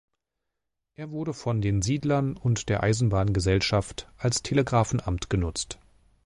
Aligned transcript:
Er 0.95 1.11
wurde 1.11 1.31
von 1.31 1.61
den 1.61 1.83
Siedlern 1.83 2.35
und 2.35 2.69
der 2.69 2.81
Eisenbahngesellschaft 2.81 4.09
als 4.17 4.41
Telegrafenamt 4.41 5.29
genutzt. 5.29 5.77